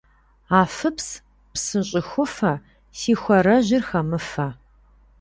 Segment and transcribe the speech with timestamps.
[0.59, 1.07] Афыпс,
[1.51, 2.53] псы щӀыхуфэ,
[2.97, 4.47] си хуарэжьыр хэмыфэ.